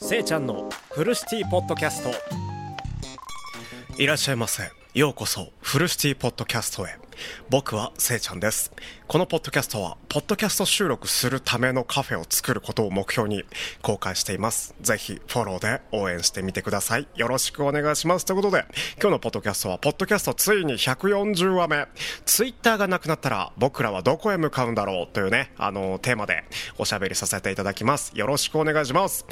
[0.00, 2.57] せいちゃんのフルシティポッドキャスト。
[3.98, 4.70] いらっしゃいませ。
[4.94, 6.96] ようこそフルシティポッドキャストへ。
[7.50, 8.70] 僕はせいちゃんです。
[9.08, 13.42] このポッドキャストはポッドキャスト収録するためのカフェを作ることを目標に
[13.82, 14.72] 公開しています。
[14.80, 17.08] ぜひフォローで応援してみてください。
[17.16, 18.24] よろしくお願いします。
[18.24, 18.66] ということで
[19.02, 21.88] 今日のポッドキャストはポッドキャストついに140話目。
[22.24, 25.12] ツイッターがなくなったら僕らはどこへ向かうんだろう？
[25.12, 26.44] というねあのテーマで
[26.78, 28.12] おしゃべりさせていただきます。
[28.14, 29.26] よろしくお願いします。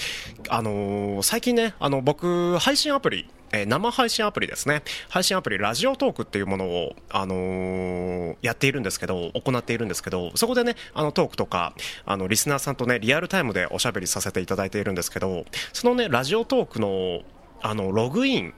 [0.48, 4.82] あのー最近ねあの僕配信アプリえー生配信アプリですね。
[5.08, 11.74] 配信アプリラジオトークっていうものを、あのーやっているんですけど行っているんですけどそこでねあのトークとか
[12.04, 17.22] あのリスナーさんとねリアルタイムでおしゃべりさせていただいているんですけどそのねラジオトークの
[17.62, 18.54] あのログイン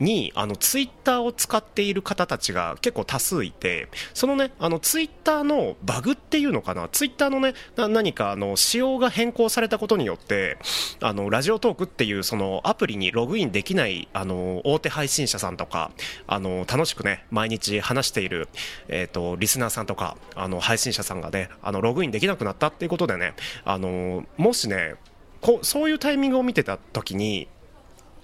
[0.00, 6.88] にあのツイッターを使っている方たちが結構多数いてそのねあのツイッターのバグっていうのかな？
[6.88, 10.58] ツイッターのね何かあの仕様が変更されたことによって
[11.00, 15.90] あのラジオトークっていうそのアプリにログインできないあの大手配信者さんとか
[16.26, 18.48] あの楽しくね毎日話している、
[18.88, 24.94] えー、とリスナーさんとかあの配信者さんがねあのログインできなくなったっていうことでねあのもしね
[25.40, 27.48] こうそういうタイミングを見てた時に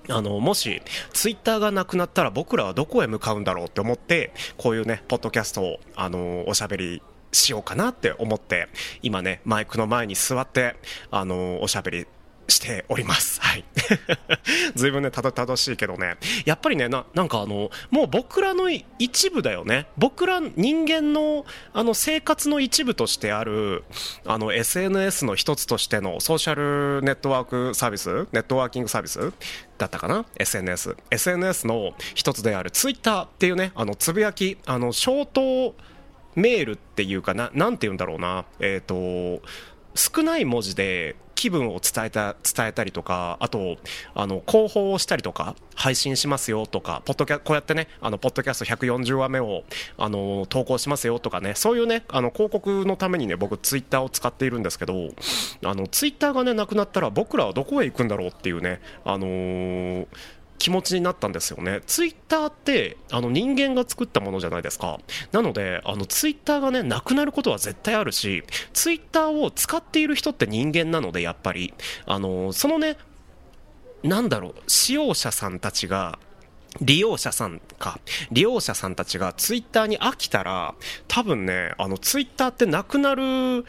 [0.09, 8.69] あのもしツイッターがなくなったら僕らはどこへ向かうんだろうって思ってこういうねポッドキャストをあのおしゃべりしようかなって思って
[9.03, 10.77] 今ねマイクの前に座って
[11.11, 12.07] あのおしゃべり
[12.48, 13.41] しております。
[13.41, 13.64] はい。
[14.75, 16.16] ずいぶんね、たどたどしいけどね。
[16.44, 19.86] やっぱりね、な、なんかあの、もう僕らの一部だよね。
[19.97, 23.84] 僕ら人間の、あの、生活の一部としてある、
[24.25, 29.33] あの、SNS の一つとしてのソーシャルネットワークサービスネットワーキングサービス
[29.78, 30.97] だったかな ?SNS。
[31.10, 35.75] SNS の一つである Twitter っていうね、あの、つぶやき、あの、ショート
[36.36, 38.44] メールっていうかな、なんて言うんだろうな？
[38.60, 39.42] えっ、と、
[39.94, 43.77] 少ない文字で気分を伝えた伝えたりとかあと
[44.15, 49.62] あの広報をしたりとか配信しますよとかポッドキャこうやってねあのポッドキャスト140話目を
[49.98, 55.10] あの投稿しますよとかねそういうねあの広告のためにね僕ツイッターを使っているんですけど
[55.65, 60.06] あのツイッターがねなくなったら僕らはどこへ行くんだろうっていうねあのー
[60.59, 61.81] 気持ちになったんですよね。
[61.87, 64.99] ツイッターってあの人間が作ったものじゃないですか。
[65.33, 71.75] なので、あのツイッターがね、なくなることは絶対あるし、ツイッターを使っている人って人間なので、やっぱり、
[72.06, 72.97] あのそのね、
[74.03, 76.19] なんだろう、使用者さんたちが、
[76.81, 78.00] 利用者さんか。
[78.31, 80.75] 利用者さんたちがツイッターに飽きたら、
[81.09, 83.65] 多分ね、あのツイッターってなくなる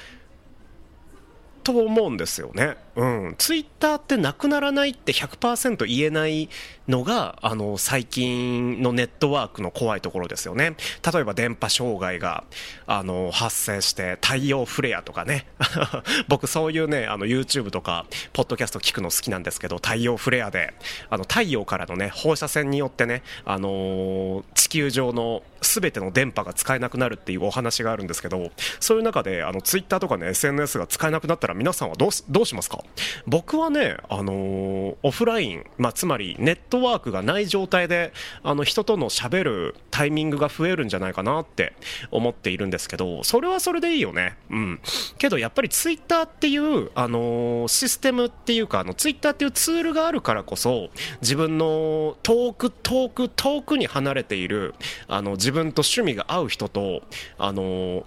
[1.64, 2.78] と思うんですよね。
[2.98, 3.36] うん。
[3.38, 6.50] ツイッターってなくならないって100%言えない
[6.88, 10.76] のが、あの、最近のネットワークの怖いところですよね。
[11.14, 12.44] 例えば電波障害が、
[12.88, 15.46] あの、発生して太陽フレアとかね。
[16.28, 20.74] 僕そういうね、あの、YouTube とか、ポッドキャスト聞くの好きなんですけど、太陽フレアで、
[21.12, 32.87] あの、太陽からのね、放射線によってね、あの地球上の全ての電波が使えなくなるっていうお話があるんですけど、そういう中で、あの、ツイッターとかね、SNS が使えなくなったら皆さんはどうどうしますか？
[33.26, 41.74] 僕はね、あのーオフライン、まあ、つまりネットワークがない状態であの人との喋るタイミングが増えるんじゃないかなって
[42.10, 44.80] 思っているんですけどそれはそれでいいよね、うん、
[45.18, 50.90] けどやっぱりツイッターっていう、あのーシステムっていうかあのツイッターっていうツールがあるからこそ
[51.22, 54.74] 自分の遠く遠く遠くに離れている
[55.08, 57.02] あの自分と趣味が合う人と
[57.38, 58.04] あのー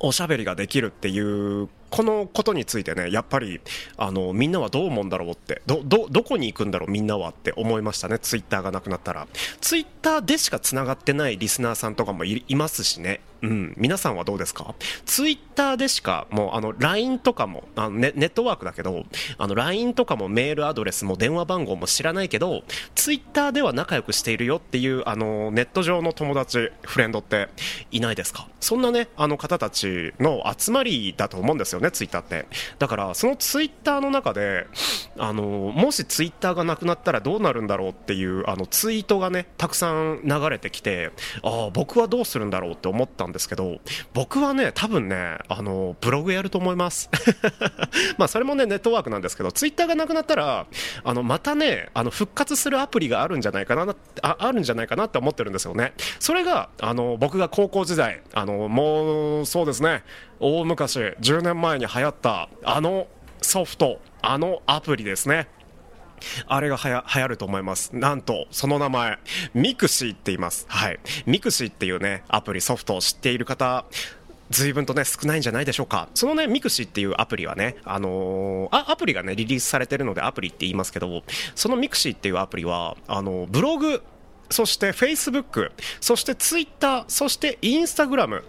[0.00, 3.60] おしゃべりができるっていうこのことについてねやっぱり
[3.96, 9.26] あのみんなはどう思うんだろうってどどどこに行くんだろうみんなはって思いましたねツイッターがなくなったら。
[9.60, 13.20] ツイッターでしかつながってないリスナーさんとかもいいますしね。
[13.42, 13.74] うん。
[13.76, 14.74] 皆さんはどうですか？
[15.04, 19.04] ツイッターでしかもうあの LINE とかもあのネネットワークだけど
[19.36, 22.62] あの LINE とかもメールアドレスも電話番号も知らないけど
[22.94, 27.48] ツイッターでは仲良くしているよっていうあのネット上の友達フレンドって
[27.90, 28.48] いないですか？
[28.60, 32.46] そんなねあの方たちの集まりだと思うんですよねツイッターって。
[32.78, 34.66] だからそのツイッターの中で
[35.18, 41.10] あのもしツイッターがなくなったらどうなるんだろうっていうあのツイートがねたくさん流れてきて
[41.42, 43.78] ああ僕はどうするんだろうって思ったんですけど
[44.14, 47.10] 僕はね多分ねあのブログやると思います。
[48.18, 50.66] まあそれもねネットワークなんですけどツイッターがなくなったら
[51.04, 55.94] あのまたねあの復活するアプリがあるんじゃないかなああるんじゃないかなって思ってるんですよね。
[56.18, 60.04] それがあの僕が高校時代あのもうそうですね
[60.40, 63.06] 大昔10年前に流行ったあの
[63.40, 65.48] ソフトあのアプリですね。
[66.46, 67.94] あれがはや流行ると思います。
[67.94, 69.18] なんと、その名前、
[69.54, 70.66] mixi って言います。
[70.68, 71.00] はい。
[71.26, 73.84] mixi っていうね、アプリ、ソフトを知っている方、
[74.50, 76.08] 随分とね、少ないんじゃないでしょうか。
[76.14, 81.22] そのね、 mixi っていうアプリはね、あのー、あ、アプリがね、リリースされてるのでアプリって言いますけど、
[81.54, 84.02] その mixi っていうアプリは、あの、ブログ、
[84.50, 88.42] そして Facebook、そして Twitter、そして Instagram、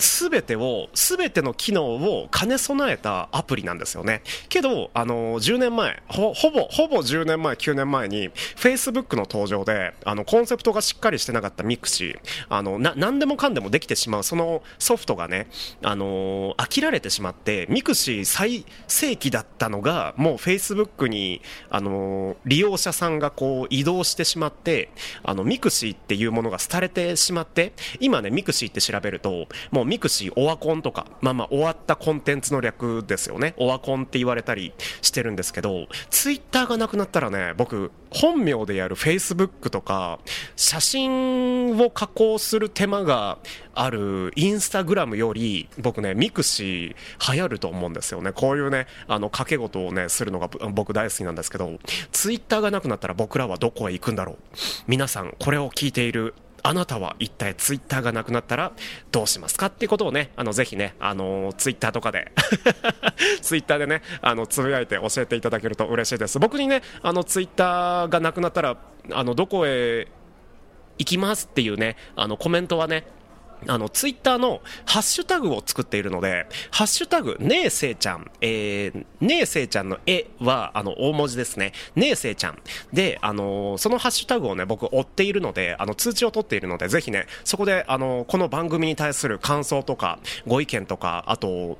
[0.00, 4.22] 全てを、全ての機能を兼ね備えたアプリなんですよね。
[4.48, 12.18] けど、あの、10年前、ほぼ、ほぼ10年前、9年前に、Facebook の登場で、あの、コンセプトがしっかりしてなかった mixi、
[12.48, 15.48] あの、な、何でもかんでもできてしまう、そのソフトがね、
[15.82, 24.90] あの、飽きられてしまって、 mixi 最盛期だったのが、もう Facebook に、あの、利用者さんがこう移動してしまって、
[25.22, 33.54] あの、 mixi っていうものが廃れてしまって、今ね、 mixi って調べると、もう mixi、オワコンとか、まあまあ終わったコンテンツの略ですよね。
[33.56, 34.72] オワコンって言われたり
[35.02, 40.20] してるんですけど、ツイッターがなくなったらね、僕、本名でやる Facebook とか、
[40.54, 43.38] 写真を加工する手間が
[43.74, 48.30] あるインスタグラムより、僕ね、 mixi 流行ると思うんですよね。
[48.30, 51.80] こういうね、あの、賭け事をね、するのが僕大好きなんですけど、
[52.12, 54.36] ツイッターがなくなったら僕らはどこへ行くんだろう。
[54.86, 58.72] 皆さん、これを聞いているあなたは一体ツイッターがなくなったら
[59.12, 62.32] どうしますかっていうことをね、あの、ぜひね、あの、ツイッターとかで
[63.40, 66.38] ツイッターでね、あの、つぶやいて教えていただけると嬉しいです。
[66.38, 68.76] 僕にね、あの、ツイッターがなくなったら、
[69.12, 70.08] あの、どこへ
[70.98, 73.06] 行きますっていうね、あの、コメントはね、
[73.66, 81.72] あの、ツイッターのハッシュタグを作っているので、ハッシュタグ、ねえせいちゃん、えー、ねえせいちゃんの絵は、あの、大文字ですね。
[81.94, 82.58] ねえせいちゃん。
[82.92, 91.78] で、あのー、そのハッシュタグをね、僕追っているので、あの、通知を取っているので、ぜひね、そこで、あのー、この番組に対する感想とか、ご意見とか、あと、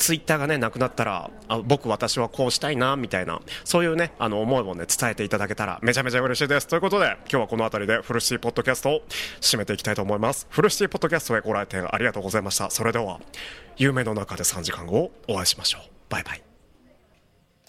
[0.00, 6.66] ツイッターがね、なくなったら、あ僕、私はこうしたいな、みたいな、そういうね、あの、思いをね、伝えていただけたら、めちゃめちゃ嬉しいです。
[6.66, 9.02] ということで、今日はこの辺りで、フルシティポッドキャストを
[9.42, 10.46] 締めていきたいと思います。
[10.48, 12.70] フルシティポッドキャストへご来店ありがとうございました。
[12.70, 13.20] それでは、
[13.76, 15.82] 夢の中で3時間後、お会いしましょう。
[16.08, 16.49] バイバイ。